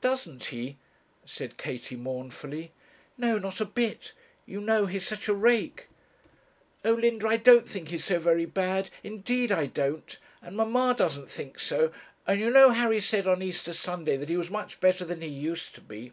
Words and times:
'Doesn't 0.00 0.44
he?' 0.44 0.76
said 1.24 1.56
Katie, 1.56 1.96
mournfully. 1.96 2.70
'No; 3.18 3.36
not 3.36 3.60
a 3.60 3.64
bit. 3.64 4.12
You 4.46 4.60
know 4.60 4.86
he's 4.86 5.04
such 5.08 5.26
a 5.26 5.34
rake.' 5.34 5.88
'Oh! 6.84 6.92
Linda; 6.94 7.26
I 7.26 7.36
don't 7.36 7.68
think 7.68 7.88
he's 7.88 8.04
so 8.04 8.20
very 8.20 8.44
bad, 8.44 8.90
indeed 9.02 9.50
I 9.50 9.66
don't; 9.66 10.16
and 10.40 10.56
mamma 10.56 10.94
doesn't 10.96 11.28
think 11.28 11.58
so; 11.58 11.90
and 12.28 12.38
you 12.40 12.48
know 12.50 12.70
Harry 12.70 13.00
said 13.00 13.26
on 13.26 13.42
Easter 13.42 13.72
Sunday 13.72 14.16
that 14.16 14.28
he 14.28 14.36
was 14.36 14.50
much 14.50 14.78
better 14.78 15.04
than 15.04 15.20
he 15.20 15.26
used 15.26 15.74
to 15.74 15.80
be.' 15.80 16.12